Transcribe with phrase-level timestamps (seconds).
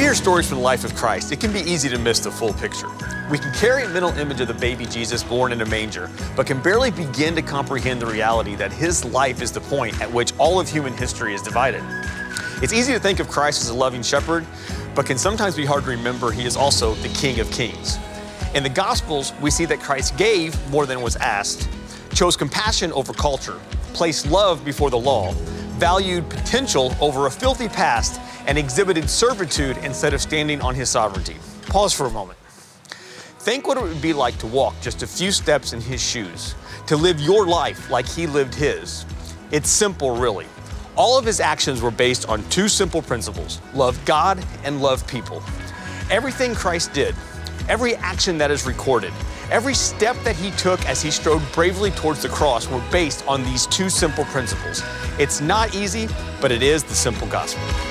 [0.00, 2.30] we hear stories from the life of Christ, it can be easy to miss the
[2.30, 2.88] full picture.
[3.30, 6.46] We can carry a mental image of the baby Jesus born in a manger, but
[6.46, 10.32] can barely begin to comprehend the reality that his life is the point at which
[10.38, 11.82] all of human history is divided.
[12.62, 14.46] It's easy to think of Christ as a loving shepherd,
[14.94, 17.98] but can sometimes be hard to remember he is also the King of Kings.
[18.54, 21.68] In the Gospels, we see that Christ gave more than was asked,
[22.14, 23.60] chose compassion over culture,
[23.92, 25.34] placed love before the law,
[25.80, 31.36] valued potential over a filthy past, and exhibited servitude instead of standing on his sovereignty.
[31.68, 32.38] Pause for a moment.
[33.40, 36.54] Think what it would be like to walk just a few steps in his shoes,
[36.86, 39.06] to live your life like he lived his.
[39.50, 40.46] It's simple, really.
[40.96, 45.42] All of his actions were based on two simple principles love God and love people.
[46.10, 47.14] Everything Christ did,
[47.70, 49.14] every action that is recorded,
[49.50, 53.42] every step that he took as he strode bravely towards the cross were based on
[53.42, 54.82] these two simple principles.
[55.18, 56.08] It's not easy,
[56.40, 57.89] but it is the simple gospel.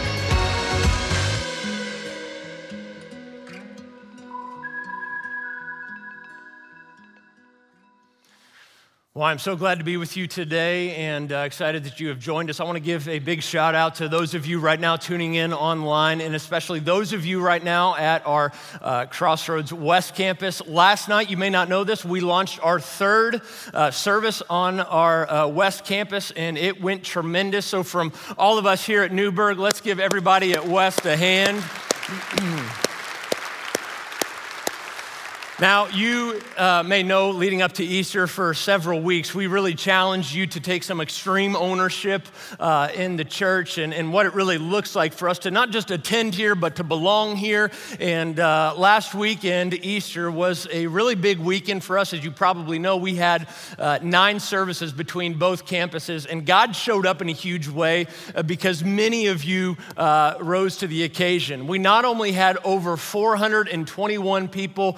[9.19, 12.19] Well, I'm so glad to be with you today and uh, excited that you have
[12.19, 12.61] joined us.
[12.61, 15.35] I want to give a big shout out to those of you right now tuning
[15.35, 20.65] in online, and especially those of you right now at our uh, Crossroads West campus.
[20.65, 23.41] Last night, you may not know this, we launched our third
[23.73, 27.65] uh, service on our uh, West campus, and it went tremendous.
[27.65, 31.61] So, from all of us here at Newberg, let's give everybody at West a hand.
[35.61, 40.33] Now, you uh, may know leading up to Easter for several weeks, we really challenged
[40.33, 42.29] you to take some extreme ownership
[42.61, 45.71] uh, in the church and, and, what it really looks like for us to not
[45.71, 47.71] just attend here, but to belong here.
[47.99, 52.13] And uh, last weekend, Easter, was a really big weekend for us.
[52.13, 57.05] As you probably know, we had uh, nine services between both campuses, and God showed
[57.05, 61.67] up in a huge way uh, because many of you uh, rose to the occasion.
[61.67, 64.97] We not only had over 421 people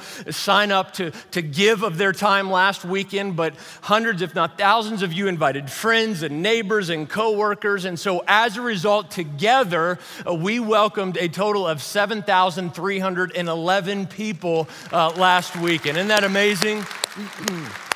[0.51, 5.01] sign up to, to give of their time last weekend, but hundreds, if not thousands,
[5.01, 7.85] of you invited friends and neighbors and coworkers.
[7.85, 9.97] And so, as a result, together,
[10.27, 15.97] uh, we welcomed a total of 7,311 people uh, last weekend.
[15.97, 16.83] Isn't that amazing?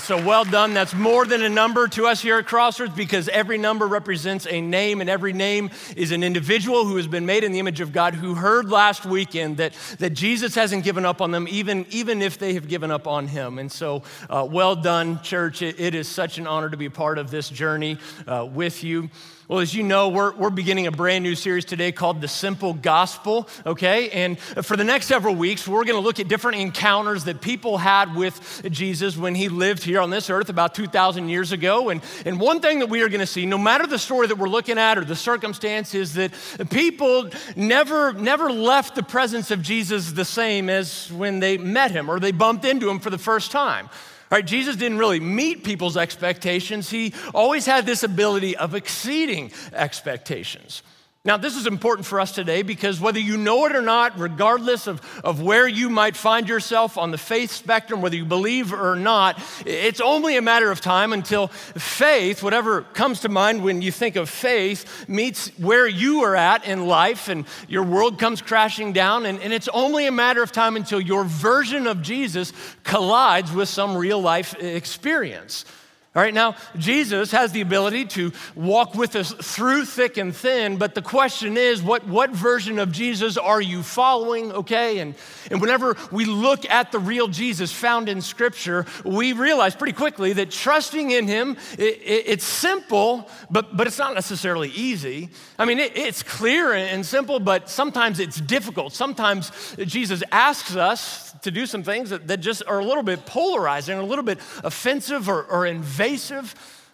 [0.00, 0.72] So well done.
[0.72, 4.58] That's more than a number to us here at Crossroads because every number represents a
[4.62, 7.92] name, and every name is an individual who has been made in the image of
[7.92, 12.22] God who heard last weekend that, that Jesus hasn't given up on them, even, even
[12.22, 13.58] if they have given up on him.
[13.58, 15.60] And so, uh, well done, church.
[15.60, 19.10] It, it is such an honor to be part of this journey uh, with you.
[19.52, 22.72] Well, as you know, we're, we're beginning a brand new series today called The Simple
[22.72, 24.08] Gospel, okay?
[24.08, 28.16] And for the next several weeks, we're gonna look at different encounters that people had
[28.16, 31.90] with Jesus when he lived here on this earth about 2,000 years ago.
[31.90, 34.48] And, and one thing that we are gonna see, no matter the story that we're
[34.48, 36.32] looking at or the circumstance, is that
[36.70, 42.08] people never, never left the presence of Jesus the same as when they met him
[42.08, 43.90] or they bumped into him for the first time.
[44.32, 44.46] Right?
[44.46, 46.88] Jesus didn't really meet people's expectations.
[46.88, 50.82] He always had this ability of exceeding expectations.
[51.24, 54.88] Now, this is important for us today because whether you know it or not, regardless
[54.88, 58.96] of, of where you might find yourself on the faith spectrum, whether you believe or
[58.96, 63.92] not, it's only a matter of time until faith, whatever comes to mind when you
[63.92, 68.92] think of faith, meets where you are at in life and your world comes crashing
[68.92, 69.24] down.
[69.24, 73.68] And, and it's only a matter of time until your version of Jesus collides with
[73.68, 75.66] some real life experience.
[76.14, 80.76] All right, now Jesus has the ability to walk with us through thick and thin,
[80.76, 84.52] but the question is, what, what version of Jesus are you following?
[84.52, 85.14] Okay, and,
[85.50, 90.34] and whenever we look at the real Jesus found in Scripture, we realize pretty quickly
[90.34, 95.30] that trusting in Him, it, it, it's simple, but, but it's not necessarily easy.
[95.58, 98.92] I mean, it, it's clear and simple, but sometimes it's difficult.
[98.92, 103.24] Sometimes Jesus asks us to do some things that, that just are a little bit
[103.24, 106.01] polarizing, a little bit offensive or, or invasive.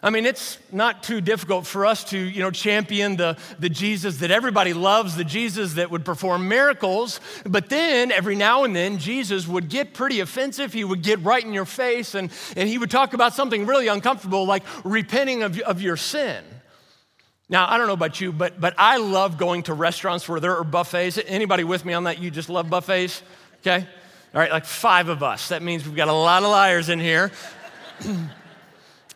[0.00, 4.18] I mean, it's not too difficult for us to, you know, champion the, the Jesus
[4.18, 7.20] that everybody loves, the Jesus that would perform miracles.
[7.44, 10.72] But then every now and then, Jesus would get pretty offensive.
[10.72, 13.88] He would get right in your face and, and he would talk about something really
[13.88, 16.44] uncomfortable like repenting of, of your sin.
[17.48, 20.58] Now, I don't know about you, but, but I love going to restaurants where there
[20.58, 21.18] are buffets.
[21.26, 22.20] Anybody with me on that?
[22.20, 23.22] You just love buffets?
[23.62, 23.84] Okay.
[24.34, 25.48] All right, like five of us.
[25.48, 27.32] That means we've got a lot of liars in here.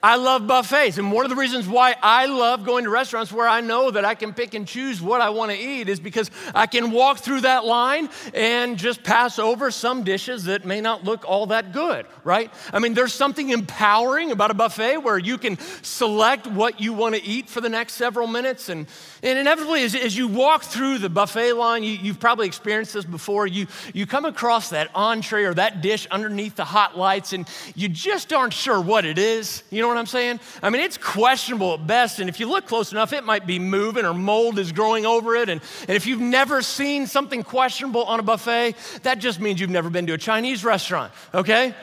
[0.05, 0.99] I love buffets.
[0.99, 4.05] And one of the reasons why I love going to restaurants where I know that
[4.05, 7.19] I can pick and choose what I want to eat is because I can walk
[7.19, 11.73] through that line and just pass over some dishes that may not look all that
[11.73, 12.53] good, right?
[12.73, 17.15] I mean, there's something empowering about a buffet where you can select what you want
[17.15, 18.71] to eat for the next several minutes.
[18.71, 18.89] And,
[19.23, 23.05] and inevitably, as, as you walk through the buffet line, you, you've probably experienced this
[23.05, 27.49] before, you, you come across that entree or that dish underneath the hot lights, and
[27.77, 29.63] you just aren't sure what it is.
[29.71, 30.41] You know what I'm saying?
[30.63, 33.59] I mean, it's questionable at best, and if you look close enough, it might be
[33.59, 35.49] moving or mold is growing over it.
[35.49, 39.71] And, and if you've never seen something questionable on a buffet, that just means you've
[39.71, 41.75] never been to a Chinese restaurant, okay?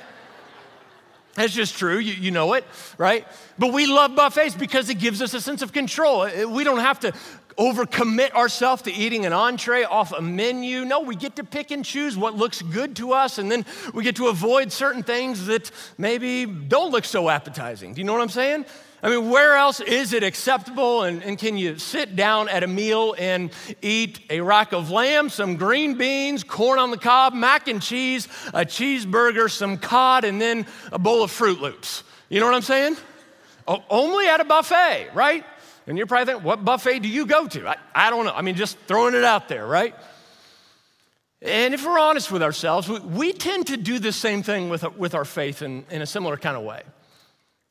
[1.35, 1.99] That's just true.
[1.99, 2.65] You, you, know it,
[2.97, 3.25] right?
[3.57, 6.27] But we love buffets because it gives us a sense of control.
[6.49, 7.13] We don't have to
[7.59, 10.85] overcommit ourselves to eating an entree off a menu.
[10.85, 14.03] No, we get to pick and choose what looks good to us, and then we
[14.03, 17.93] get to avoid certain things that maybe don't look so appetizing.
[17.93, 18.65] Do you know what I'm saying?
[19.01, 21.03] I mean, where else is it acceptable?
[21.03, 23.49] And, and, can you sit down at a meal and
[23.81, 28.27] eat a rack of lamb, some green beans, corn on the cob, mac and cheese,
[28.53, 32.03] a cheeseburger, some cod, and then a bowl of Froot Loops?
[32.27, 32.97] You know what I'm saying?
[33.89, 35.45] Only at a buffet, right?
[35.89, 37.67] And you're probably thinking, what buffet do you go to?
[37.67, 38.31] I, I don't know.
[38.31, 39.95] I mean, just throwing it out there, right?
[41.41, 44.83] And if we're honest with ourselves, we, we tend to do the same thing with,
[44.97, 46.83] with our faith in, in a similar kind of way.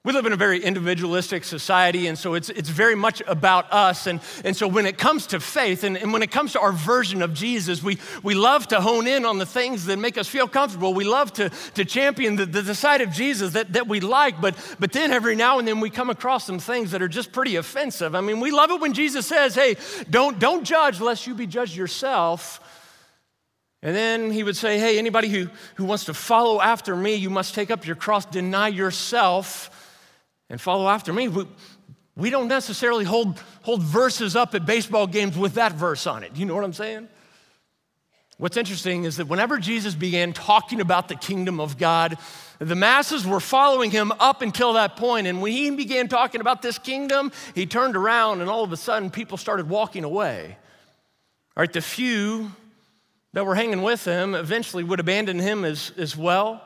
[0.09, 4.07] We live in a very individualistic society, and so it's, it's very much about us.
[4.07, 6.73] And, and so when it comes to faith and, and when it comes to our
[6.73, 10.27] version of Jesus, we, we love to hone in on the things that make us
[10.27, 10.95] feel comfortable.
[10.95, 14.57] We love to, to champion the, the, side of Jesus that, that we like, but,
[14.81, 17.57] but then every now and then we come across some things that are just pretty
[17.57, 18.15] offensive.
[18.15, 19.77] I mean, we love it when Jesus says, hey,
[20.09, 22.61] don't, don't judge lest you be judged yourself.
[23.83, 27.29] And then he would say, hey, anybody who, who wants to follow after me, you
[27.29, 29.75] must take up your cross, deny yourself
[30.51, 31.29] and follow after me.
[31.29, 31.47] We,
[32.17, 36.35] we don't necessarily hold, hold verses up at baseball games with that verse on it.
[36.35, 37.09] Do You know what I'm saying?
[38.39, 42.19] What's interesting is that whenever Jesus began talking about the kingdom of God,
[42.61, 45.27] the masses were following him up until that point.
[45.27, 48.77] And when he began talking about this kingdom, he turned around and all of a
[48.77, 50.57] sudden people started walking away.
[51.57, 52.53] All right, the few
[53.33, 56.63] that were hanging with him eventually would abandon him as, as well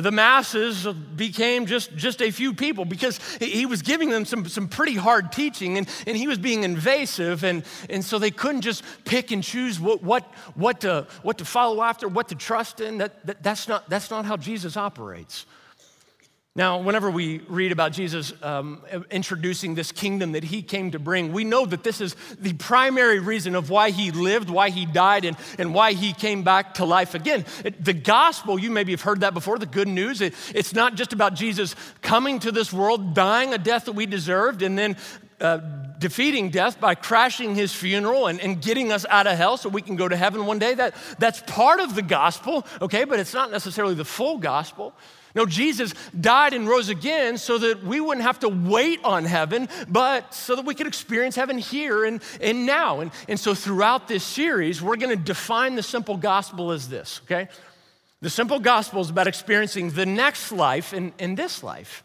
[0.00, 4.68] the masses became just, just a few people because he was giving them some, some
[4.68, 7.44] pretty hard teaching and, and he was being invasive.
[7.44, 10.24] And, and so they couldn't just pick and choose what, what,
[10.54, 12.98] what, to, what to follow after, what to trust in.
[12.98, 15.46] That, that, that's, not, that's not how Jesus operates.
[16.56, 18.80] Now, whenever we read about Jesus um,
[19.10, 23.18] introducing this kingdom that he came to bring, we know that this is the primary
[23.18, 26.84] reason of why he lived, why he died, and, and why he came back to
[26.84, 27.44] life again.
[27.64, 30.94] It, the gospel, you maybe have heard that before, the good news, it, it's not
[30.94, 34.96] just about Jesus coming to this world, dying a death that we deserved, and then
[35.40, 35.56] uh,
[35.98, 39.82] defeating death by crashing his funeral and, and getting us out of hell so we
[39.82, 40.74] can go to heaven one day.
[40.74, 44.94] That, that's part of the gospel, okay, but it's not necessarily the full gospel.
[45.34, 49.68] No, Jesus died and rose again so that we wouldn't have to wait on heaven,
[49.88, 53.00] but so that we could experience heaven here and, and now.
[53.00, 57.20] And, and so throughout this series, we're going to define the simple gospel as this,
[57.24, 57.48] okay?
[58.20, 62.04] The simple gospel is about experiencing the next life in, in this life.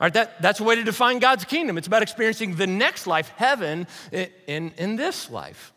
[0.00, 1.76] All right, that, that's a way to define God's kingdom.
[1.78, 5.72] It's about experiencing the next life, heaven, in, in, in this life.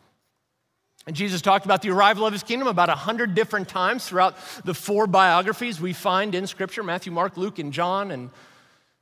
[1.06, 4.36] And Jesus talked about the arrival of his kingdom about a hundred different times throughout
[4.64, 8.10] the four biographies we find in Scripture Matthew, Mark, Luke, and John.
[8.10, 8.30] And,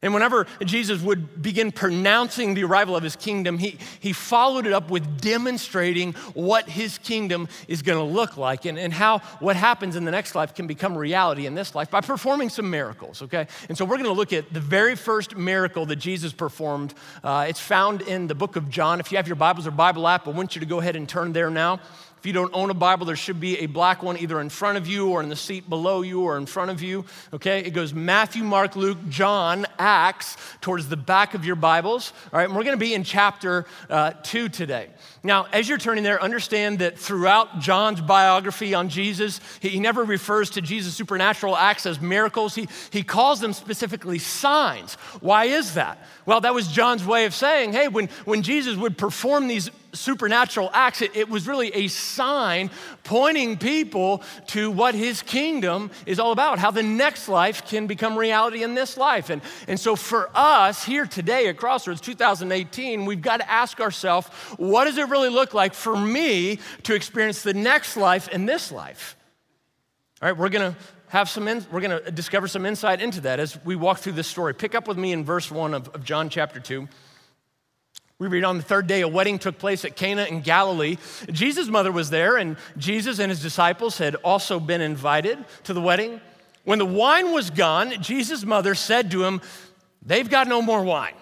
[0.05, 4.75] and whenever Jesus would begin pronouncing the arrival of his kingdom, he, he followed it
[4.75, 9.57] up with demonstrating what his kingdom is going to look like and, and how what
[9.57, 13.23] happens in the next life can become reality in this life by performing some miracles,
[13.23, 13.47] okay?
[13.71, 16.93] And so we're going to look at the very first miracle that Jesus performed.
[17.23, 19.01] Uh, it's found in the book of John.
[19.01, 21.09] If you have your Bibles or Bible app, I want you to go ahead and
[21.09, 21.81] turn there now.
[22.25, 24.79] If you don't own a Bible, there should be a black one either in front
[24.79, 27.05] of you or in the seat below you or in front of you.
[27.35, 27.59] Okay?
[27.59, 32.15] It goes Matthew, Mark, Luke, John, Acts towards the back of your Bibles.
[32.33, 32.49] All right?
[32.49, 34.89] And we're going to be in chapter uh, 2 today.
[35.23, 40.03] Now, as you're turning there, understand that throughout John's biography on Jesus, he, he never
[40.03, 42.55] refers to Jesus' supernatural acts as miracles.
[42.55, 44.95] He, he calls them specifically signs.
[45.21, 46.03] Why is that?
[46.25, 50.71] Well, that was John's way of saying, hey, when, when Jesus would perform these supernatural
[50.73, 52.71] acts, it, it, was really a sign
[53.03, 58.17] pointing people to what his kingdom is all about, how the next life can become
[58.17, 59.31] reality in this life.
[59.31, 64.27] And, and so for us here today at Crossroads 2018, we've got to ask ourselves,
[64.57, 68.71] what does it really look like for me to experience the next life in this
[68.71, 69.17] life?
[70.23, 73.21] All right, we're going to have some, in, we're going to discover some insight into
[73.23, 74.55] that as we walk through this story.
[74.55, 76.89] Pick up with me in verse 1 of, of John chapter 2.
[78.25, 80.97] We read on the third day, a wedding took place at Cana in Galilee.
[81.31, 85.81] Jesus' mother was there, and Jesus and his disciples had also been invited to the
[85.83, 86.23] wedding.
[86.65, 89.43] When the wine was gone, Jesus' mother said to him,
[90.07, 91.13] They've got no more wine.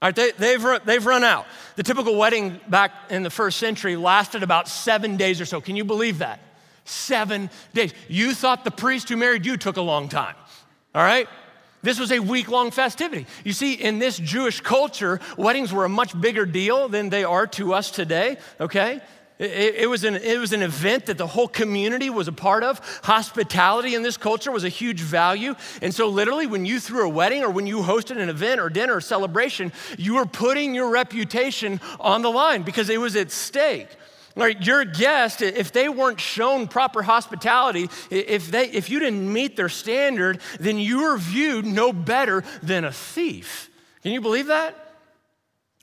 [0.00, 1.44] All right, they, they've, they've run out.
[1.76, 5.60] The typical wedding back in the first century lasted about seven days or so.
[5.60, 6.40] Can you believe that?
[6.86, 7.92] Seven days.
[8.08, 10.36] You thought the priest who married you took a long time,
[10.94, 11.28] all right?
[11.82, 13.26] This was a week long festivity.
[13.44, 17.46] You see, in this Jewish culture, weddings were a much bigger deal than they are
[17.48, 19.00] to us today, okay?
[19.38, 22.62] It, it, was an, it was an event that the whole community was a part
[22.62, 22.78] of.
[23.04, 25.54] Hospitality in this culture was a huge value.
[25.80, 28.68] And so, literally, when you threw a wedding or when you hosted an event or
[28.68, 33.30] dinner or celebration, you were putting your reputation on the line because it was at
[33.30, 33.88] stake.
[34.40, 39.54] Like your guest, if they weren't shown proper hospitality, if, they, if you didn't meet
[39.54, 43.68] their standard, then you were viewed no better than a thief.
[44.02, 44.96] Can you believe that?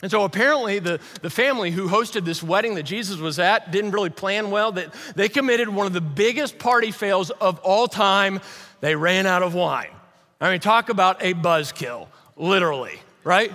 [0.01, 3.91] And so apparently, the, the family who hosted this wedding that Jesus was at didn't
[3.91, 4.71] really plan well.
[4.71, 8.41] That they committed one of the biggest party fails of all time.
[8.81, 9.91] They ran out of wine.
[10.41, 13.51] I mean, talk about a buzzkill, literally, right?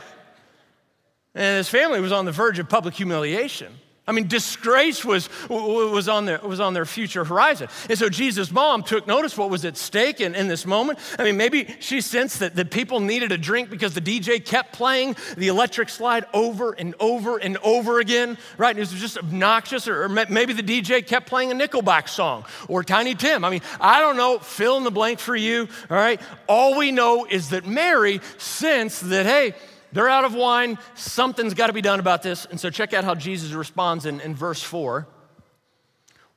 [1.35, 3.73] And his family was on the verge of public humiliation.
[4.05, 7.69] I mean, disgrace was, was, on their, was on their future horizon.
[7.89, 10.99] And so Jesus' mom took notice what was at stake in, in this moment.
[11.21, 14.73] I mean, maybe she sensed that, that people needed a drink because the DJ kept
[14.73, 18.71] playing the electric slide over and over and over again, right?
[18.71, 19.87] And it was just obnoxious.
[19.87, 23.45] Or, or maybe the DJ kept playing a Nickelback song or Tiny Tim.
[23.45, 26.21] I mean, I don't know, fill in the blank for you, all right?
[26.49, 29.55] All we know is that Mary sensed that, hey,
[29.93, 30.79] they're out of wine.
[30.95, 32.47] Something's got to be done about this.
[32.47, 35.07] And so check out how Jesus responds in, in verse 4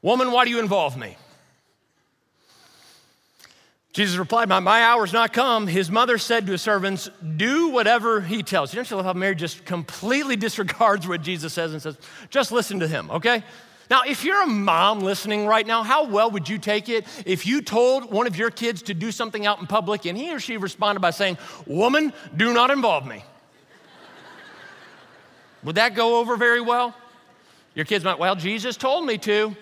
[0.01, 1.17] Woman, why do you involve me?
[3.91, 5.67] Jesus replied, my, my hour's not come.
[5.67, 8.77] His mother said to his servants, Do whatever he tells you.
[8.77, 11.97] Don't you love how Mary just completely disregards what Jesus says and says,
[12.29, 13.41] Just listen to him, okay?
[13.89, 17.47] Now, if you're a mom listening right now, how well would you take it if
[17.47, 20.39] you told one of your kids to do something out in public and he or
[20.39, 23.23] she responded by saying, Woman, do not involve me?
[25.65, 26.95] Would that go over very well?
[27.73, 29.55] Your kids might, well, Jesus told me to.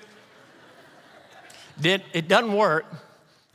[1.81, 2.85] It doesn't work.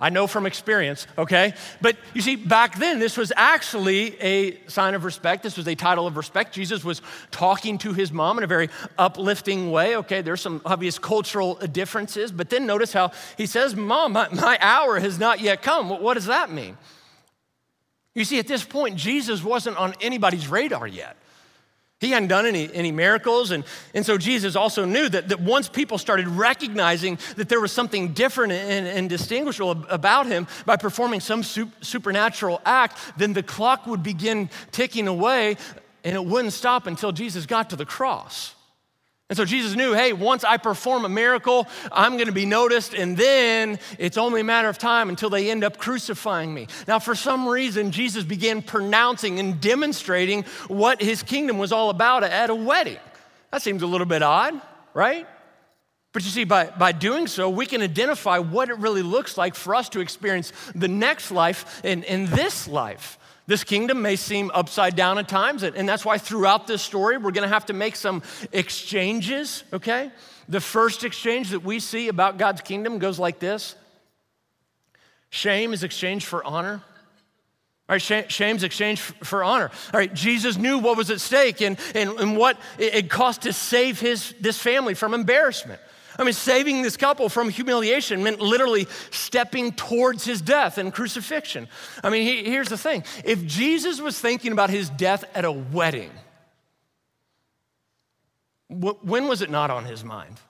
[0.00, 1.55] I know from experience, okay?
[1.81, 5.43] But you see, back then, this was actually a sign of respect.
[5.43, 6.55] This was a title of respect.
[6.55, 7.02] Jesus was
[7.33, 10.23] talking to his mom in a very uplifting way, okay?
[10.23, 15.00] There's some obvious cultural differences, but then notice how he says, Mom, my, my hour
[15.00, 15.88] has not yet come.
[15.88, 16.78] What does that mean?
[18.14, 21.17] You see, at this point, Jesus wasn't on anybody's radar yet.
[22.00, 23.50] He hadn't done any, any miracles.
[23.50, 27.73] And, and so Jesus also knew that, that once people started recognizing that there was
[27.73, 33.87] something different and, and distinguishable about him by performing some supernatural act, then the clock
[33.87, 35.57] would begin ticking away
[36.05, 38.55] and it wouldn't stop until Jesus got to the cross.
[39.28, 42.94] And so Jesus knew, hey, once I perform a miracle, I'm going to be noticed,
[42.94, 46.66] and then it's only a matter of time until they end up crucifying me.
[46.87, 52.23] Now, for some reason, Jesus began pronouncing and demonstrating what his kingdom was all about
[52.23, 52.97] at a wedding.
[53.50, 54.58] That seems a little bit odd,
[54.94, 55.26] right?
[56.14, 59.54] But you see, by, by doing so, we can identify what it really looks like
[59.54, 63.18] for us to experience the next life in, in this life.
[63.49, 67.31] This kingdom may seem upside down at times, and that's why throughout this story, we're
[67.31, 70.12] gonna have to make some exchanges, okay?
[70.50, 73.75] The first exchange that we see about God's kingdom goes like this
[75.31, 76.83] shame is exchanged for honor.
[77.88, 79.71] All right, shame's exchanged for honor.
[79.95, 83.55] All right, Jesus knew what was at stake and, and, and what it cost to
[83.55, 85.81] save his, this family from embarrassment.
[86.19, 91.69] I mean, saving this couple from humiliation meant literally stepping towards his death and crucifixion.
[92.03, 95.53] I mean, he, here's the thing if Jesus was thinking about his death at a
[95.53, 96.11] wedding,
[98.69, 100.41] when was it not on his mind?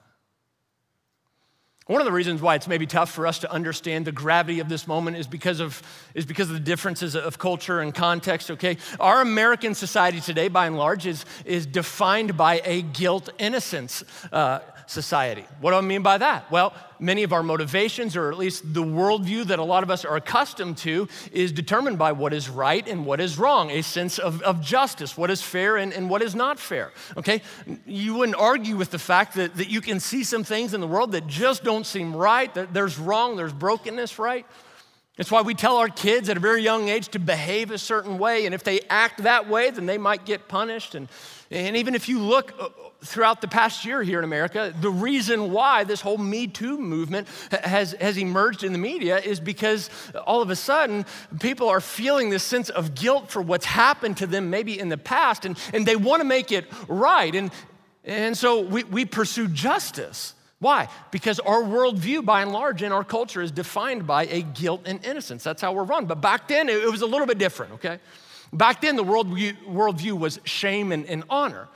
[1.88, 4.68] One of the reasons why it's maybe tough for us to understand the gravity of
[4.68, 5.82] this moment is because of,
[6.14, 8.76] is because of the differences of culture and context, okay?
[9.00, 14.58] Our American society today, by and large, is, is defined by a guilt innocence uh,
[14.86, 15.46] society.
[15.62, 16.50] What do I mean by that?
[16.50, 20.04] Well, many of our motivations, or at least the worldview that a lot of us
[20.04, 24.18] are accustomed to, is determined by what is right and what is wrong, a sense
[24.18, 26.92] of, of justice, what is fair and, and what is not fair.
[27.16, 27.42] Okay?
[27.86, 30.86] You wouldn't argue with the fact that, that you can see some things in the
[30.86, 34.46] world that just don't seem right, there's wrong, there's brokenness, right?
[35.18, 38.18] It's why we tell our kids at a very young age to behave a certain
[38.18, 38.46] way.
[38.46, 40.94] And if they act that way, then they might get punished.
[40.94, 41.08] And,
[41.50, 42.68] and even if you look uh,
[43.02, 47.26] throughout the past year here in America, the reason why this whole Me Too movement
[47.50, 49.90] has, has emerged in the media is because
[50.24, 51.04] all of a sudden
[51.40, 54.96] people are feeling this sense of guilt for what's happened to them maybe in the
[54.96, 57.34] past, and, and they want to make it right.
[57.34, 57.50] And,
[58.04, 60.34] and so we, we pursue justice.
[60.60, 60.88] Why?
[61.12, 65.04] Because our worldview, by and large, in our culture is defined by a guilt and
[65.04, 65.44] innocence.
[65.44, 66.06] That's how we're run.
[66.06, 68.00] But back then, it was a little bit different, okay?
[68.52, 71.68] Back then, the worldview, worldview was shame and, and honor.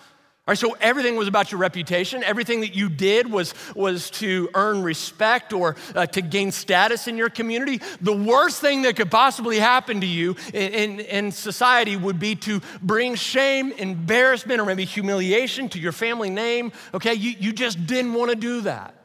[0.45, 2.25] All right, so everything was about your reputation.
[2.25, 7.17] Everything that you did was, was to earn respect or uh, to gain status in
[7.17, 7.81] your community.
[8.01, 12.35] The worst thing that could possibly happen to you in, in, in, society would be
[12.35, 16.73] to bring shame, embarrassment, or maybe humiliation to your family name.
[16.93, 18.97] Okay, you, you just didn't want to do that.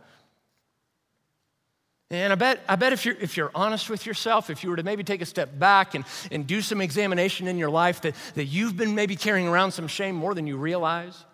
[2.09, 4.77] And I bet, I bet if, you're, if you're honest with yourself, if you were
[4.77, 8.15] to maybe take a step back and, and do some examination in your life, that,
[8.35, 11.25] that you've been maybe carrying around some shame more than you realize.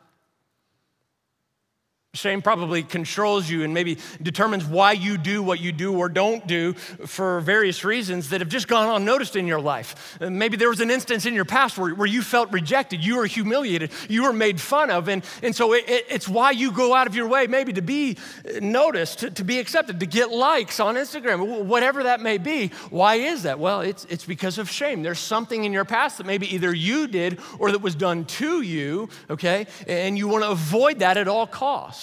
[2.15, 6.45] Shame probably controls you and maybe determines why you do what you do or don't
[6.45, 10.15] do for various reasons that have just gone unnoticed in your life.
[10.21, 13.17] Uh, maybe there was an instance in your past where, where you felt rejected, you
[13.17, 16.71] were humiliated, you were made fun of, and, and so it, it, it's why you
[16.71, 18.15] go out of your way maybe to be
[18.61, 22.67] noticed, to, to be accepted, to get likes on Instagram, whatever that may be.
[22.91, 23.57] Why is that?
[23.57, 25.01] Well, it's, it's because of shame.
[25.01, 28.61] There's something in your past that maybe either you did or that was done to
[28.61, 32.02] you, okay, and you want to avoid that at all costs.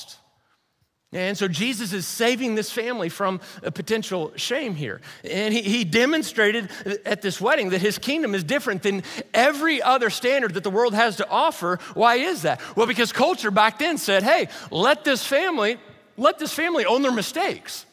[1.12, 5.00] And so Jesus is saving this family from a potential shame here.
[5.24, 6.70] And he, he, demonstrated
[7.04, 9.02] at this wedding that his kingdom is different than
[9.34, 11.80] every other standard that the world has to offer.
[11.94, 12.60] Why is that?
[12.76, 15.78] Well, because culture back then said, hey, let this family,
[16.16, 17.86] let this family own their mistakes.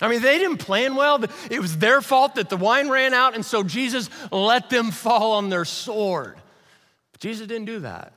[0.00, 1.24] I mean, they didn't plan well.
[1.50, 5.32] It was their fault that the wine ran out, and so Jesus let them fall
[5.32, 6.36] on their sword.
[7.12, 8.12] But Jesus didn't do that.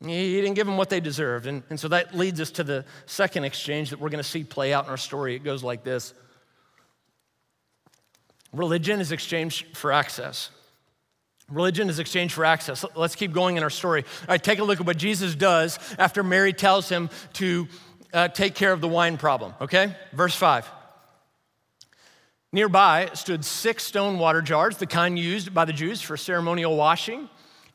[0.00, 1.46] He didn't give them what they deserved.
[1.46, 4.44] And, and so that leads us to the second exchange that we're going to see
[4.44, 5.34] play out in our story.
[5.34, 6.14] It goes like this
[8.52, 10.50] Religion is exchanged for access.
[11.50, 12.84] Religion is exchanged for access.
[12.94, 14.04] Let's keep going in our story.
[14.22, 17.66] All right, take a look at what Jesus does after Mary tells him to
[18.12, 19.96] uh, take care of the wine problem, okay?
[20.12, 20.70] Verse 5.
[22.52, 27.28] Nearby stood six stone water jars, the kind used by the Jews for ceremonial washing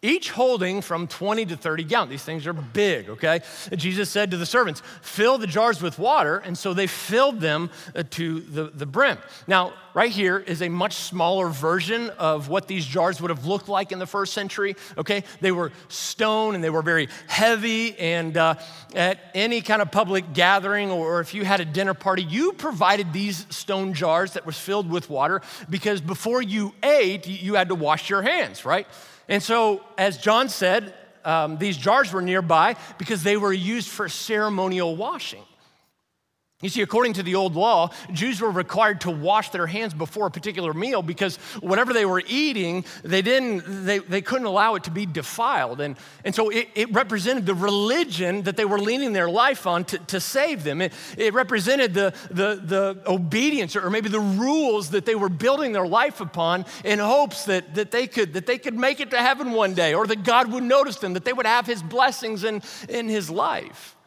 [0.04, 2.12] each holding from 20 to 30 gallons.
[2.12, 3.42] These things are big, okay?
[3.76, 6.38] Jesus said to the servants, Fill the jars with water.
[6.38, 9.18] And so they filled them uh, to the, the brim.
[9.48, 13.70] Now, right here is a much smaller version of what these jars would have looked
[13.70, 15.24] like in the first century, okay?
[15.40, 17.98] They were stone and they were very heavy.
[17.98, 18.56] And uh,
[18.94, 23.14] at any kind of public gathering or if you had a dinner party, you provided
[23.14, 27.76] these stone jars that was filled with water because before you ate, you had to
[27.76, 28.86] wash your hands, right?
[29.28, 30.94] And so, as John said,
[31.26, 35.44] um, these jars were nearby because they were used for ceremonial washing.
[36.64, 40.28] You see, according to the old law, Jews were required to wash their hands before
[40.28, 44.86] a particular meal because whatever they were eating, they didn't, they, they couldn't allow it
[44.86, 45.82] to be defiled.
[45.82, 49.84] And, and so it, it represented the religion that they were leaning their life on
[49.86, 50.80] to, to save them.
[50.80, 55.74] It, it represented the, the, the obedience or maybe the rules that they were building
[55.74, 59.18] their life upon in hopes that, that, they could, that they could make it to
[59.18, 62.46] heaven one day or that God would notice them, that they would have his blessings
[62.46, 63.98] in, in his life.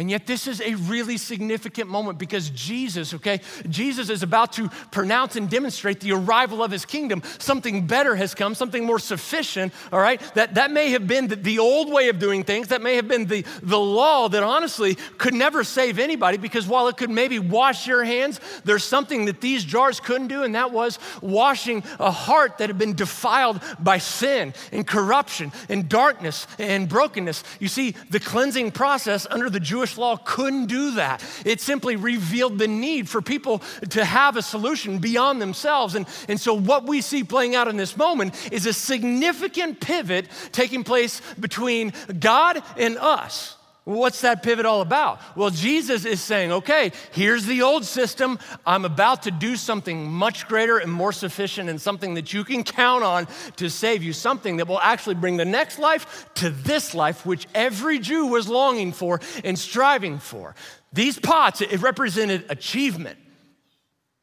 [0.00, 4.70] And yet, this is a really significant moment because Jesus, okay, Jesus is about to
[4.90, 7.22] pronounce and demonstrate the arrival of his kingdom.
[7.38, 10.18] Something better has come, something more sufficient, all right?
[10.36, 13.08] That, that may have been the, the old way of doing things, that may have
[13.08, 17.38] been the, the law that honestly could never save anybody because while it could maybe
[17.38, 22.10] wash your hands, there's something that these jars couldn't do, and that was washing a
[22.10, 27.44] heart that had been defiled by sin and corruption and darkness and brokenness.
[27.58, 31.24] You see, the cleansing process under the Jewish Jewish law couldn't do that.
[31.44, 35.96] It simply revealed the need for people to have a solution beyond themselves.
[35.96, 40.26] And, and so, what we see playing out in this moment is a significant pivot
[40.52, 43.56] taking place between God and us.
[43.84, 45.20] What's that pivot all about?
[45.36, 48.38] Well, Jesus is saying, okay, here's the old system.
[48.66, 52.62] I'm about to do something much greater and more sufficient and something that you can
[52.62, 56.94] count on to save you, something that will actually bring the next life to this
[56.94, 60.54] life, which every Jew was longing for and striving for.
[60.92, 63.18] These pots, it represented achievement.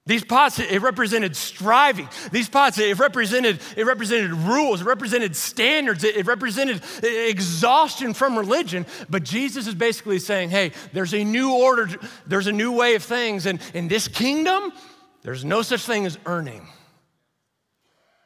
[0.07, 2.07] These pots, it represented striving.
[2.31, 8.37] These pots, it represented, it represented rules, it represented standards, it, it represented exhaustion from
[8.37, 8.85] religion.
[9.09, 11.89] But Jesus is basically saying, hey, there's a new order,
[12.25, 13.45] there's a new way of things.
[13.45, 14.71] And in this kingdom,
[15.23, 16.65] there's no such thing as earning.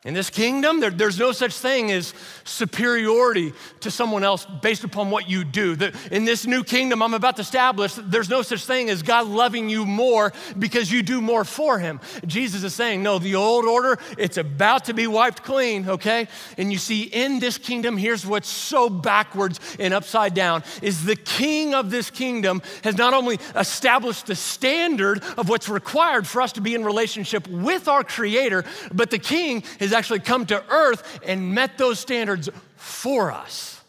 [0.04, 5.12] In this kingdom, there, there's no such thing as superiority to someone else based upon
[5.12, 5.76] what you do.
[5.76, 9.28] The, in this new kingdom I'm about to establish, there's no such thing as God
[9.28, 12.00] loving you more because you do more for him.
[12.26, 16.28] Jesus is saying, no, the old order, it's about to be wiped clean, okay?
[16.58, 21.16] And you see, in this kingdom, here's what's so backwards and upside down is the
[21.16, 26.54] king of this kingdom has not only established the standard of what's required for us
[26.54, 30.64] to be in relationship with our creator, but the king is has actually come to
[30.70, 33.82] earth and met those standards for us.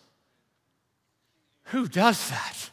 [1.67, 2.71] Who does that?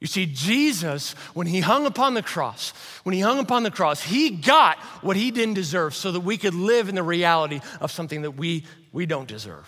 [0.00, 2.70] You see, Jesus, when he hung upon the cross,
[3.04, 6.36] when he hung upon the cross, he got what he didn't deserve so that we
[6.36, 9.66] could live in the reality of something that we, we don't deserve.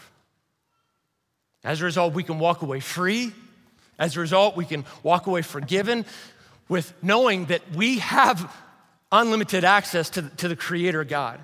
[1.65, 3.33] As a result, we can walk away free.
[3.99, 6.05] As a result, we can walk away forgiven
[6.69, 8.55] with knowing that we have
[9.11, 11.41] unlimited access to, to the Creator God.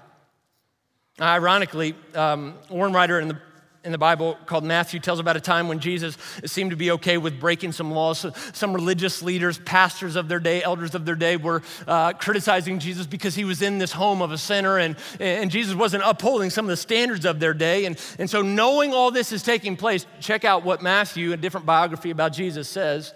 [1.23, 3.39] Ironically, um, one writer in the
[3.85, 7.19] in the Bible called Matthew tells about a time when Jesus seemed to be okay
[7.19, 8.25] with breaking some laws.
[8.53, 13.07] Some religious leaders, pastors of their day, elders of their day were uh, criticizing Jesus
[13.07, 16.65] because he was in this home of a sinner and, and Jesus wasn't upholding some
[16.65, 17.87] of the standards of their day.
[17.87, 21.67] And, and so, knowing all this is taking place, check out what Matthew, a different
[21.67, 23.13] biography about Jesus, says.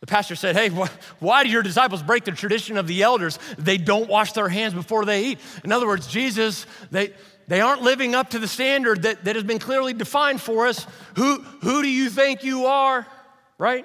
[0.00, 0.70] The pastor said, Hey,
[1.18, 3.38] why do your disciples break the tradition of the elders?
[3.58, 5.38] They don't wash their hands before they eat.
[5.62, 7.12] In other words, Jesus, they,
[7.48, 10.86] they aren't living up to the standard that, that has been clearly defined for us.
[11.16, 13.06] Who, who do you think you are?
[13.58, 13.84] Right?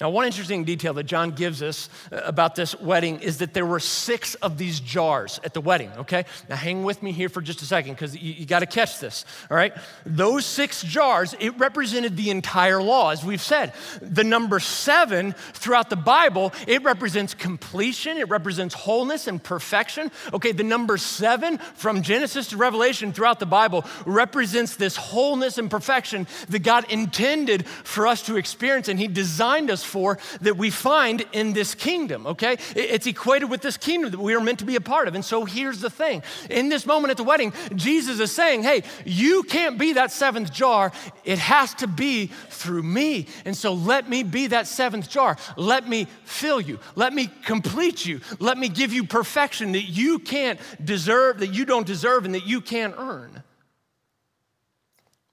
[0.00, 3.64] Now, one interesting detail that John gives us uh, about this wedding is that there
[3.64, 6.24] were six of these jars at the wedding, okay?
[6.48, 8.98] Now, hang with me here for just a second because you, you got to catch
[8.98, 9.72] this, all right?
[10.04, 13.74] Those six jars, it represented the entire law, as we've said.
[14.00, 20.10] The number seven throughout the Bible, it represents completion, it represents wholeness and perfection.
[20.32, 25.70] Okay, the number seven from Genesis to Revelation throughout the Bible represents this wholeness and
[25.70, 29.91] perfection that God intended for us to experience, and He designed us
[30.40, 32.56] that we find in this kingdom, okay?
[32.74, 35.14] It's equated with this kingdom that we are meant to be a part of.
[35.14, 38.82] And so here's the thing in this moment at the wedding, Jesus is saying, hey,
[39.04, 40.92] you can't be that seventh jar.
[41.24, 43.26] It has to be through me.
[43.44, 45.36] And so let me be that seventh jar.
[45.56, 46.78] Let me fill you.
[46.94, 48.20] Let me complete you.
[48.38, 52.46] Let me give you perfection that you can't deserve, that you don't deserve, and that
[52.46, 53.42] you can't earn.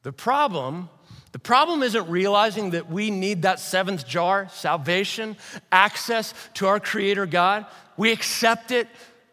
[0.04, 0.90] The problem
[1.32, 5.38] the problem isn't realizing that we need that seventh jar, salvation,
[5.72, 7.66] access to our Creator God.
[7.98, 8.88] We accept it.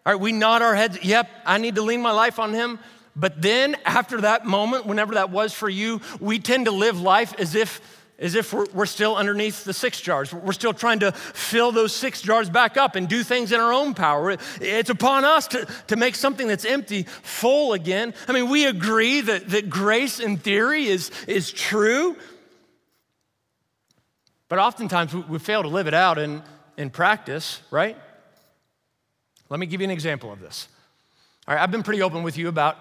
[0.04, 2.78] All right, we nod our heads, yep, I need to lean my life on Him.
[3.16, 7.35] But then, after that moment, whenever that was for you, we tend to live life
[7.38, 7.80] as if
[8.18, 10.33] as if we're, we're, still underneath the six jars.
[10.33, 13.72] We're still trying to fill those six jars back up and do things in our
[13.72, 14.37] own power.
[14.61, 18.14] It's upon us to, to make something that's empty full again.
[18.26, 22.16] I mean, we agree that, that grace in theory is, is true,
[24.48, 26.42] but oftentimes we, we fail to live it out in,
[26.79, 27.98] in practice, right?
[29.50, 30.68] Let me give you an example of this.
[31.46, 32.79] All right, I've been pretty open with you about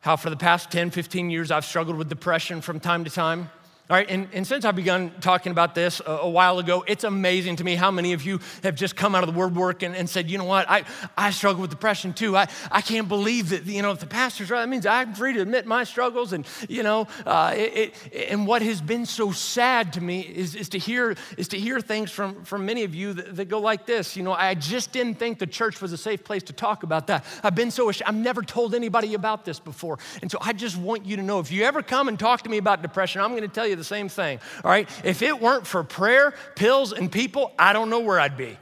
[0.00, 3.48] how for the past 10, 15 years I've struggled with depression from time to time.
[3.90, 7.02] All right, and, and since I've begun talking about this a, a, while ago, it's
[7.02, 9.82] amazing to me how many of you have just come out of the word work
[9.82, 10.84] and, and said, you know what, I,
[11.16, 12.36] I struggle with depression too.
[12.36, 15.32] I, I can't believe that, you know, if the pastor's right, that means I'm free
[15.32, 16.32] to admit my struggles.
[16.32, 20.54] And, you know, uh, it, it, and what has been so sad to me is,
[20.54, 23.58] is, to, hear, is to hear things from, from many of you that, that go
[23.58, 24.16] like this.
[24.16, 27.08] You know, I just didn't think the church was a safe place to talk about
[27.08, 27.24] that.
[27.42, 28.08] I've been so ashamed.
[28.08, 29.98] I've never told anybody about this before.
[30.22, 32.48] And so I just want you to know if you ever come and talk to
[32.48, 34.40] me about depression, I'm going to tell you the same thing.
[34.64, 34.88] All right?
[35.04, 38.56] If it weren't for prayer, pills, and people, I don't know where I'd be.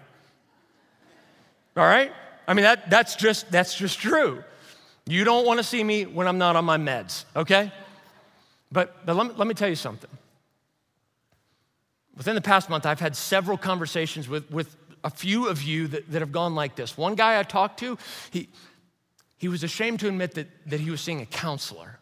[1.76, 2.12] All right?
[2.48, 4.42] I mean, that, that's, just, that's just true.
[5.06, 7.72] You don't want to see me when I'm not on my meds, okay?
[8.72, 10.10] But, but let, me, let me tell you something.
[12.16, 16.10] Within the past month, I've had several conversations with, with a few of you that,
[16.10, 16.96] that have gone like this.
[16.96, 17.96] One guy I talked to,
[18.30, 18.48] he,
[19.38, 21.99] he was ashamed to admit that, that he was seeing a counselor.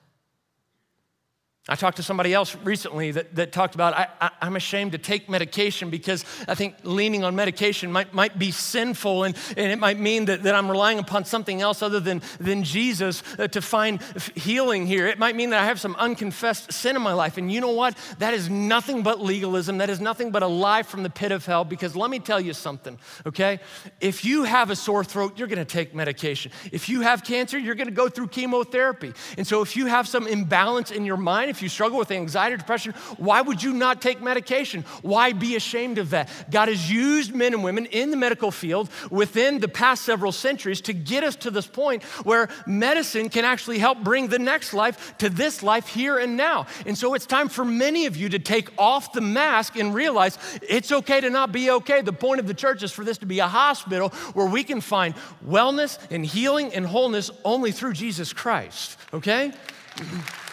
[1.69, 5.29] I talked to somebody else recently that, that talked about I, am ashamed to take
[5.29, 9.99] medication because I think leaning on medication might, might be sinful and, and it might
[9.99, 14.01] mean that, that I'm relying upon something else other than, than Jesus uh, to find
[14.35, 15.07] healing here.
[15.07, 17.37] It might mean that I have some unconfessed sin in my life.
[17.37, 17.99] And you know what?
[18.19, 19.77] That is nothing but legalism.
[19.79, 22.41] That is nothing but a lie from the pit of hell because let me tell
[22.41, 23.61] you something, okay?
[24.01, 26.51] If you have a sore throat, you're gonna take medication.
[26.73, 29.13] If you have cancer, you're gonna go through chemotherapy.
[29.37, 32.55] And so if you have some imbalance in your mind, if you struggle with anxiety
[32.55, 34.85] or depression, why would you not take medication?
[35.03, 36.29] Why be ashamed of that?
[36.51, 40.81] God has used men and women in the medical field within the past several centuries
[40.83, 45.19] to get us to this point where medicine can actually help bring the next life
[45.19, 46.67] to this life here and now.
[46.87, 50.39] And so it's time for many of you to take off the mask and realize
[50.63, 52.03] it's okay to not be okay.
[52.03, 54.81] The point of the church is for this to be a hospital where we can
[54.81, 59.53] find wellness and healing and wholeness only through Jesus Christ, okay?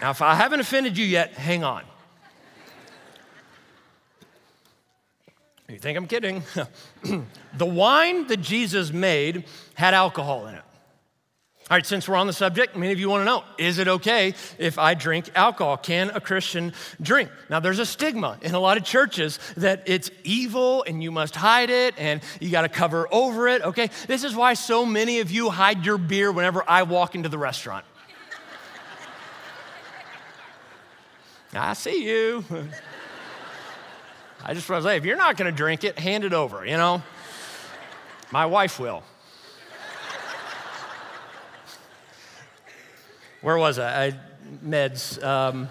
[0.00, 1.84] Now, if I haven't offended you yet, hang on.
[5.68, 6.42] You think I'm kidding?
[7.56, 10.62] the wine that Jesus made had alcohol in it.
[11.70, 13.88] All right, since we're on the subject, many of you want to know is it
[13.88, 15.76] okay if I drink alcohol?
[15.76, 17.30] Can a Christian drink?
[17.50, 21.36] Now, there's a stigma in a lot of churches that it's evil and you must
[21.36, 23.90] hide it and you got to cover over it, okay?
[24.06, 27.36] This is why so many of you hide your beer whenever I walk into the
[27.36, 27.84] restaurant.
[31.52, 32.44] I see you.
[34.44, 36.64] I just want to say, if you're not going to drink it, hand it over,
[36.64, 37.02] you know?
[38.30, 39.02] My wife will.
[43.40, 44.06] Where was I?
[44.06, 44.20] I
[44.64, 45.22] meds.
[45.22, 45.68] Um,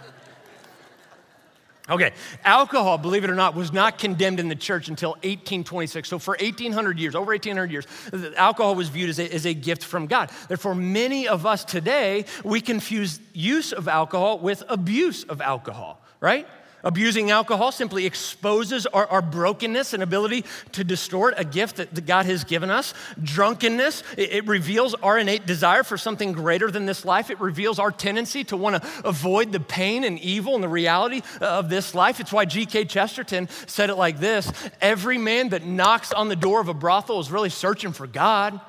[1.89, 2.11] Okay,
[2.43, 6.09] alcohol, believe it or not, was not condemned in the church until 1826.
[6.09, 7.87] So, for 1800 years, over 1800 years,
[8.35, 10.29] alcohol was viewed as a, as a gift from God.
[10.49, 16.45] Therefore, many of us today, we confuse use of alcohol with abuse of alcohol, right?
[16.83, 22.05] Abusing alcohol simply exposes our, our, brokenness and ability to distort a gift that, that
[22.05, 22.93] God has given us.
[23.21, 27.31] Drunkenness, it, it, reveals our innate desire for something greater than this life.
[27.31, 31.23] It reveals our tendency to want to avoid the pain and evil and the reality
[31.41, 32.19] uh, of this life.
[32.19, 32.85] It's why G.K.
[32.85, 37.19] Chesterton said it like this Every man that knocks on the door of a brothel
[37.19, 38.61] is really searching for God.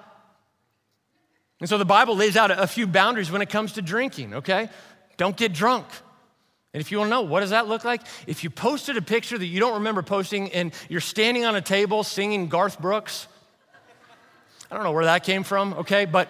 [1.60, 4.70] And so the Bible lays out a few boundaries when it comes to drinking, okay?
[5.18, 5.86] Don't get drunk.
[6.78, 8.02] And if you want to know, what does that look like?
[8.28, 11.60] If you posted a picture that you don't remember posting and you're standing on a
[11.60, 13.26] table singing Garth Brooks,
[14.70, 16.28] I don't know where that came from, okay, but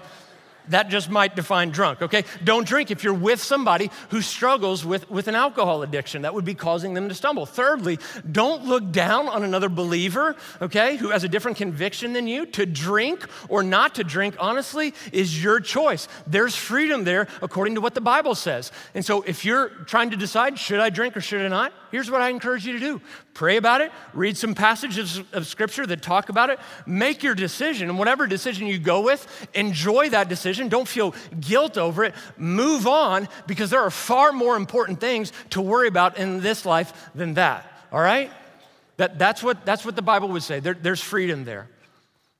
[0.70, 2.24] that just might define drunk, okay?
[2.44, 6.22] Don't drink if you're with somebody who struggles with, with an alcohol addiction.
[6.22, 7.46] That would be causing them to stumble.
[7.46, 7.98] Thirdly,
[8.30, 12.46] don't look down on another believer, okay, who has a different conviction than you.
[12.46, 16.08] To drink or not to drink, honestly, is your choice.
[16.26, 18.72] There's freedom there according to what the Bible says.
[18.94, 21.72] And so if you're trying to decide, should I drink or should I not?
[21.90, 23.00] Here's what I encourage you to do
[23.34, 27.88] pray about it, read some passages of scripture that talk about it, make your decision.
[27.88, 30.57] And whatever decision you go with, enjoy that decision.
[30.66, 32.14] Don't feel guilt over it.
[32.36, 37.10] Move on because there are far more important things to worry about in this life
[37.14, 37.70] than that.
[37.92, 38.32] All right?
[38.96, 40.58] That, that's, what, that's what the Bible would say.
[40.58, 41.68] There, there's freedom there.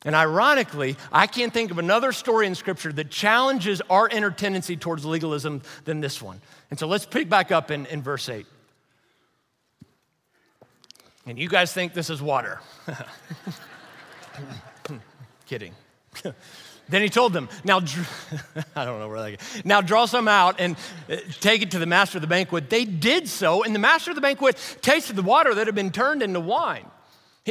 [0.05, 4.77] And ironically, I can't think of another story in Scripture that challenges our inner tendency
[4.77, 6.41] towards legalism than this one.
[6.71, 8.47] And so let's pick back up in, in verse 8.
[11.27, 12.61] And you guys think this is water.
[15.47, 15.75] Kidding.
[16.89, 17.79] then he told them, now,
[18.77, 20.77] I don't know where they Now draw some out and
[21.11, 22.71] uh, take it to the master of the banquet.
[22.71, 25.93] They did so, and the master of the banquet tasted the water that had been
[25.93, 26.87] turned into wine.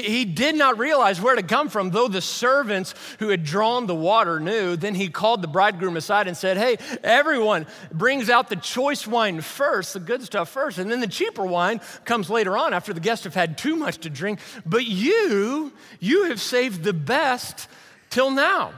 [0.02, 3.96] He did not realize where to come from, though the servants who had drawn the
[3.96, 4.76] water knew.
[4.76, 9.42] Then he called the bridegroom aside and said, Hey, everyone brings out the choice wine
[9.42, 13.00] first, the good stuff first, and then the cheaper wine comes later on after the
[13.00, 14.40] guests have had too much to drink.
[14.66, 17.68] But you, you have saved the best
[18.12, 18.74] till now.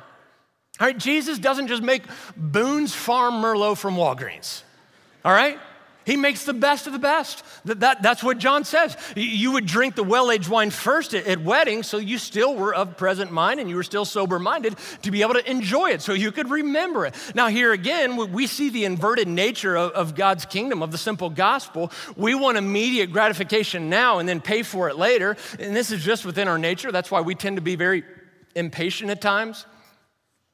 [0.79, 2.03] All right, Jesus doesn't just make
[2.37, 4.63] Boone's Farm Merlot from Walgreens.
[5.25, 5.59] All right?
[6.05, 7.43] He makes the best of the best.
[7.65, 8.97] That, that, that's what John says.
[9.15, 12.73] You would drink the well aged wine first at, at weddings, so you still were
[12.73, 16.01] of present mind and you were still sober minded to be able to enjoy it,
[16.01, 17.13] so you could remember it.
[17.35, 21.29] Now, here again, we see the inverted nature of, of God's kingdom, of the simple
[21.29, 21.91] gospel.
[22.15, 25.37] We want immediate gratification now and then pay for it later.
[25.59, 26.91] And this is just within our nature.
[26.91, 28.03] That's why we tend to be very
[28.55, 29.65] impatient at times.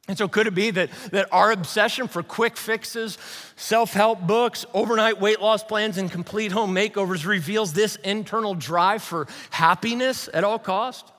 [0.07, 3.17] And so, could it be that, that our obsession for quick fixes,
[3.55, 9.01] self help books, overnight weight loss plans, and complete home makeovers reveals this internal drive
[9.01, 11.11] for happiness at all cost?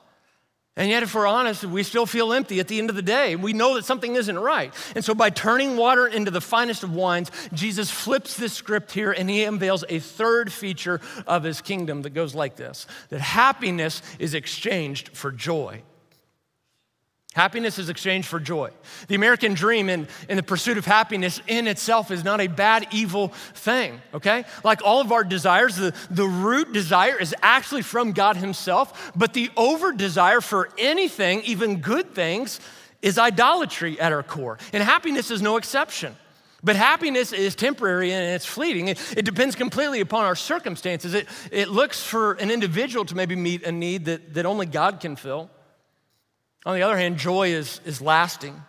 [0.78, 3.34] And yet, if we're honest, we still feel empty at the end of the day.
[3.34, 4.72] We know that something isn't right.
[4.94, 9.10] And so, by turning water into the finest of wines, Jesus flips this script here
[9.10, 14.00] and he unveils a third feature of his kingdom that goes like this that happiness
[14.20, 15.82] is exchanged for joy.
[17.36, 18.70] Happiness is exchanged for joy.
[19.08, 23.28] The American dream in the pursuit of happiness in itself is not a bad, evil
[23.52, 24.46] thing, okay?
[24.64, 29.34] Like all of our desires, the, the root desire is actually from God Himself, but
[29.34, 32.58] the over desire for anything, even good things,
[33.02, 34.56] is idolatry at our core.
[34.72, 36.16] And happiness is no exception.
[36.64, 38.88] But happiness is temporary and it's fleeting.
[38.88, 41.12] It, it, depends completely upon our circumstances.
[41.12, 45.00] It, it looks for an individual to maybe meet a need that, that only God
[45.00, 45.50] can fill.
[46.66, 48.60] On the other hand, joy is, is lasting.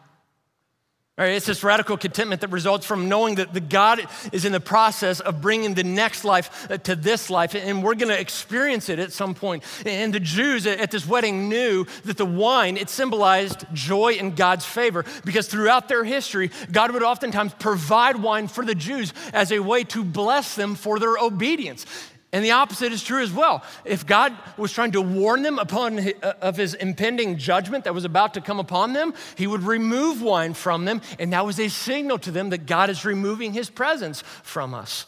[1.17, 4.59] Right, it's this radical contentment that results from knowing that the God is in the
[4.59, 8.87] process of bringing the next life uh, to this life, and we're going to experience
[8.87, 9.63] it at some point.
[9.83, 14.63] And the Jews at this wedding knew that the wine it symbolized joy in God's
[14.63, 19.57] favor, because throughout their history, God would oftentimes provide wine for the Jews as a
[19.57, 21.87] way to bless them for their obedience.
[22.33, 23.63] And the opposite is true as well.
[23.85, 28.03] If God was trying to warn them upon uh, of his impending judgment that was
[28.03, 31.69] about to come upon them, he would remove wine from them, and that was a
[31.69, 35.05] signal to them that God is removing his presence from us.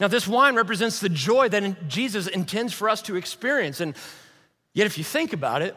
[0.00, 3.80] Now, this wine represents the joy that Jesus intends for us to experience.
[3.80, 3.94] And
[4.72, 5.76] yet, if you think about it,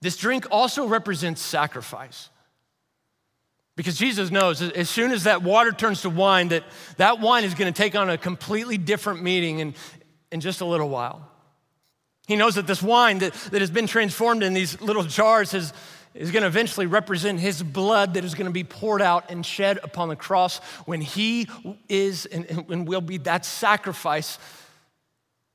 [0.00, 2.28] this drink also represents sacrifice.
[3.76, 6.64] Because Jesus knows as soon as that water turns to wine, that
[6.96, 9.74] that wine is going to take on a completely different meaning in,
[10.32, 11.30] in just a little while.
[12.26, 15.74] He knows that this wine that, that has been transformed in these little jars is,
[16.14, 19.44] is going to eventually represent his blood that is going to be poured out and
[19.44, 21.46] shed upon the cross when he
[21.88, 24.38] is and, and will be that sacrifice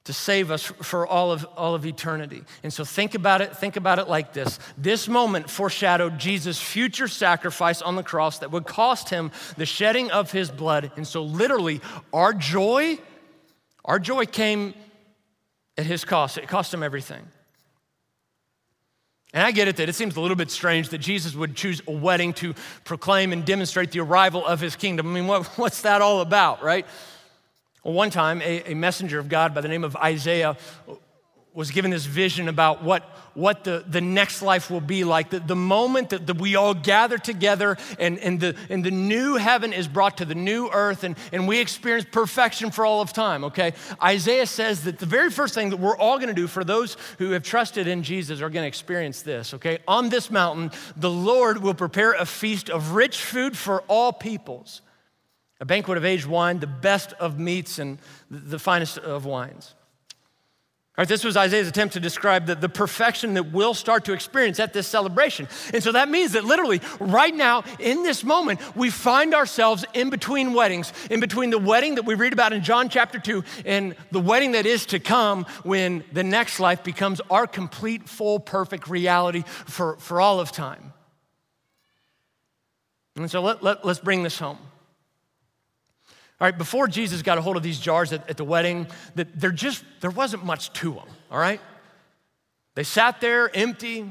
[0.05, 2.43] to save us for all of, all of eternity.
[2.63, 4.59] And so think about it, think about it like this.
[4.77, 10.09] This moment foreshadowed Jesus' future sacrifice on the cross that would cost him the shedding
[10.09, 10.91] of his blood.
[10.95, 12.97] And so literally, our joy,
[13.85, 14.73] our joy came
[15.77, 16.39] at his cost.
[16.39, 17.21] It cost him everything.
[19.33, 21.81] And I get it that it seems a little bit strange that Jesus would choose
[21.87, 25.07] a wedding to proclaim and demonstrate the arrival of his kingdom.
[25.07, 26.85] I mean, what, what's that all about, right?
[27.83, 30.55] One time, a, a, messenger of God by the name of Isaiah
[31.53, 35.31] was given this vision about what, what the, the next life will be like.
[35.31, 39.35] The, the moment that, that we all gather together and, and, the, and the new
[39.35, 43.11] heaven is brought to the new earth and, and we experience perfection for all of
[43.11, 43.73] time, okay?
[44.01, 47.31] Isaiah says that the very first thing that we're all gonna do for those who
[47.31, 49.79] have trusted in Jesus are gonna experience this, okay?
[49.87, 54.81] On this mountain, the Lord will prepare a feast of rich food for all peoples
[55.61, 59.75] a banquet of aged wine, the best of meats, and the finest of wines.
[60.97, 64.13] All right, this was Isaiah's attempt to describe the, the perfection that we'll start to
[64.13, 65.47] experience at this celebration.
[65.73, 70.09] And so that means that literally, right now, in this moment, we find ourselves in
[70.09, 73.95] between weddings, in between the wedding that we read about in John chapter 2 and
[74.11, 78.89] the wedding that is to come when the next life becomes our complete, full, perfect
[78.89, 80.91] reality for, for all of time.
[83.15, 84.57] And so let, let, let's bring this home.
[86.41, 89.39] All right, before Jesus got a hold of these jars at, at the wedding, that
[89.39, 91.61] there just there wasn't much to them, all right?
[92.73, 94.09] They sat there empty.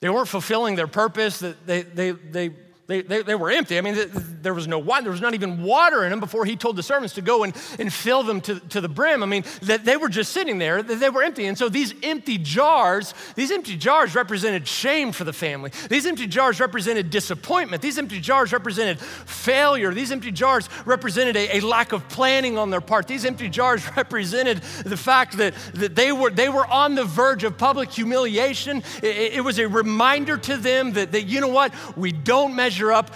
[0.00, 1.38] They weren't fulfilling their purpose.
[1.38, 2.50] That they, they, they,
[2.86, 3.78] they, they, they, were empty.
[3.78, 3.96] I mean,
[4.42, 5.02] there was no wine.
[5.02, 7.52] There was not even water in them before he told the servants to go and,
[7.80, 9.24] and fill them to, to the brim.
[9.24, 10.84] I mean, that they were just sitting there.
[10.84, 11.46] They were empty.
[11.46, 15.72] And so these empty jars, these empty jars represented shame for the family.
[15.90, 17.82] These empty jars represented disappointment.
[17.82, 19.92] These empty jars represented failure.
[19.92, 23.08] These empty jars represented a, a lack of planning on their part.
[23.08, 27.42] These empty jars represented the fact that, that they, were, they were on the verge
[27.42, 28.84] of public humiliation.
[29.02, 32.75] It, it was a reminder to them that, that, you know what, we don't measure
[32.76, 33.10] measure up.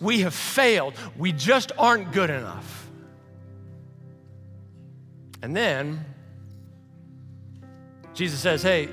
[0.00, 0.94] We have failed.
[1.16, 2.88] We just aren't good enough.
[5.42, 6.04] And then
[8.14, 8.88] Jesus says, Hey,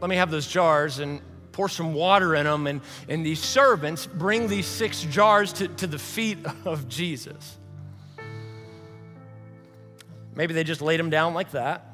[0.00, 1.20] let me have those jars and
[1.52, 2.66] pour some water in them.
[2.66, 7.58] And, and these servants bring these six jars to, to the feet of Jesus.
[10.34, 11.86] Maybe they just laid them down like that.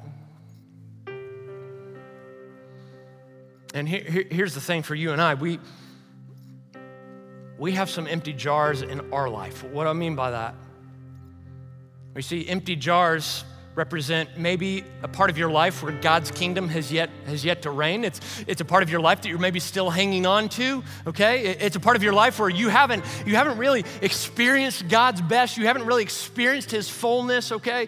[3.73, 5.59] And here, here, here's the thing for you and I we,
[7.57, 9.63] we have some empty jars in our life.
[9.63, 10.55] What do I mean by that?
[12.13, 13.43] We see empty jars
[13.77, 17.69] represent maybe a part of your life where God's kingdom has yet has yet to
[17.69, 18.03] reign.
[18.03, 20.83] It's it's a part of your life that you're maybe still hanging on to.
[21.05, 25.21] Okay, it's a part of your life where you haven't you haven't really experienced God's
[25.21, 25.57] best.
[25.57, 27.51] You haven't really experienced His fullness.
[27.51, 27.87] Okay,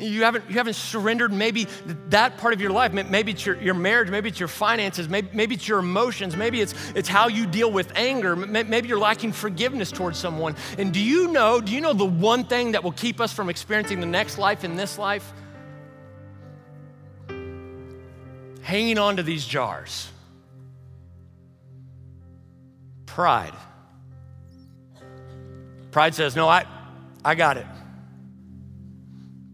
[0.00, 1.66] You haven't, you haven't surrendered maybe
[2.08, 2.92] that part of your life.
[2.92, 6.60] Maybe it's your, your marriage, maybe it's your finances, maybe, maybe it's your emotions, maybe
[6.60, 10.56] it's, it's how you deal with anger, maybe you're lacking forgiveness towards someone.
[10.78, 13.48] And do you know, do you know the one thing that will keep us from
[13.48, 15.32] experiencing the next life in this life?
[18.62, 20.08] Hanging on to these jars.
[23.06, 23.54] Pride.
[25.90, 26.66] Pride says, No, I,
[27.24, 27.66] I got it.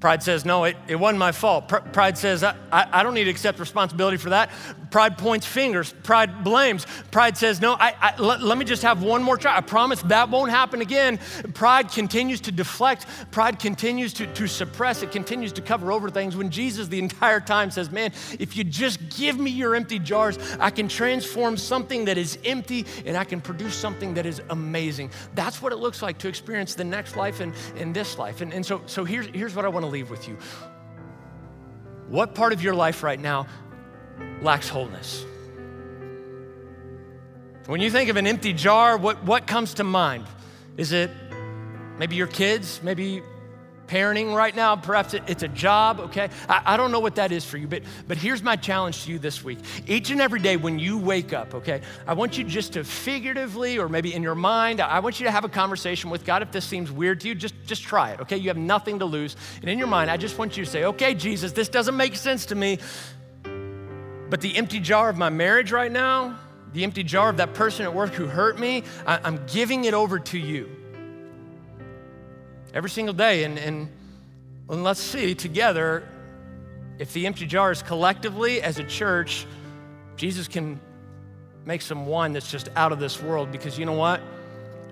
[0.00, 1.68] Pride says, no, it, it wasn't my fault.
[1.68, 4.50] Pride says, I, I, I, don't need to accept responsibility for that.
[4.90, 5.92] Pride points fingers.
[6.02, 6.86] Pride blames.
[7.10, 9.56] Pride says, no, I, I let, let, me just have one more try.
[9.56, 11.18] I promise that won't happen again.
[11.54, 13.06] Pride continues to deflect.
[13.30, 15.02] Pride continues to, to suppress.
[15.02, 18.64] It continues to cover over things when Jesus the entire time says, man, if you
[18.64, 23.24] just give me your empty jars, I can transform something that is empty and I
[23.24, 25.10] can produce something that is amazing.
[25.34, 28.40] That's what it looks like to experience the next life and, and this life.
[28.40, 30.38] And, and so, so here's, here's what I want to leave with you.
[32.08, 33.46] What part of your life right now
[34.42, 35.24] lacks wholeness?
[37.66, 40.26] When you think of an empty jar, what, what comes to mind?
[40.76, 41.10] Is it
[41.98, 42.80] maybe your kids?
[42.82, 43.22] Maybe
[43.86, 46.28] parenting right now, perhaps it's a job, okay?
[46.48, 49.12] I, I, don't know what that is for you, but, but here's my challenge to
[49.12, 49.58] you this week.
[49.86, 53.78] Each and every day when you wake up, okay, I want you just to figuratively
[53.78, 56.42] or maybe in your mind, I want you to have a conversation with God.
[56.42, 58.36] If this seems weird to you, just, just try it, okay?
[58.36, 59.36] You have nothing to lose.
[59.60, 62.16] And in your mind, I just want you to say, okay, Jesus, this doesn't make
[62.16, 62.78] sense to me,
[64.28, 66.38] but the empty jar of my marriage right now,
[66.72, 69.94] the empty jar of that person at work who hurt me, I, I'm giving it
[69.94, 70.68] over to you
[72.74, 73.44] every single day.
[73.44, 73.88] And, and,
[74.68, 76.06] and let's see together
[76.98, 79.46] if the empty jars collectively as a church,
[80.16, 80.80] Jesus can
[81.64, 84.20] make some wine that's just out of this world because you know what?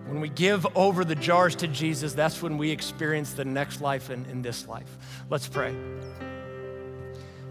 [0.06, 4.10] When we give over the jars to Jesus, that's when we experience the next life
[4.10, 4.98] in, in this life.
[5.30, 5.74] Let's pray.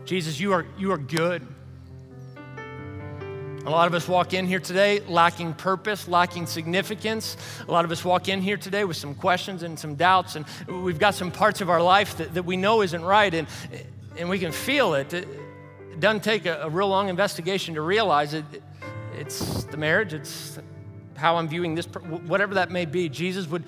[0.06, 1.48] Jesus, you are, you are good.
[3.66, 7.38] A lot of us walk in here today lacking purpose, lacking significance.
[7.66, 10.46] A lot of us walk in here today with some questions and some doubts, and
[10.68, 13.48] we've got some parts of our life that, that we know isn't right, and,
[14.18, 15.14] and we can feel it.
[15.14, 15.28] It,
[16.00, 18.44] doesn't take a, a, real long investigation to realize it.
[19.16, 20.60] It's the marriage, it's
[21.16, 23.08] how I'm viewing this, whatever that may be.
[23.08, 23.64] Jesus, would,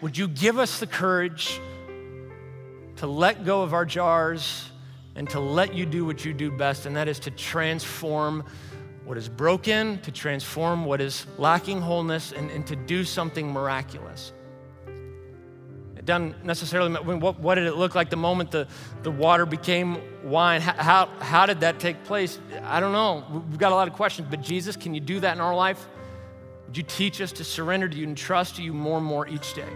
[0.00, 1.60] would you give us the courage
[2.96, 4.70] to let go of our jars
[5.16, 8.44] and to let you do what you do best, and that is to transform
[9.06, 14.32] what is broken, to transform what is lacking wholeness, and, and to do something miraculous.
[15.96, 18.66] It doesn't necessarily, what, what, did it look like the moment the,
[19.04, 20.60] the water became wine?
[20.60, 22.40] How, how did that take place?
[22.64, 23.24] I don't know.
[23.48, 25.86] We've got a lot of questions, but Jesus, can you do that in our life?
[26.66, 29.54] Would you teach us to surrender to you and trust you more and more each
[29.54, 29.68] day?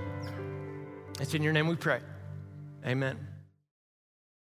[1.20, 2.00] It's in your name we pray.
[2.84, 3.29] Amen.